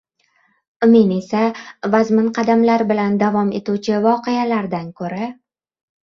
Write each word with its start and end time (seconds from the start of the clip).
Men 0.91 1.11
esa 1.15 1.41
vazmin 1.95 2.31
qadamlar 2.37 2.83
bilan 2.91 3.19
davom 3.23 3.51
etuvchi 3.59 3.99
voqealardan 4.07 4.89
ko‘ra 5.03 5.29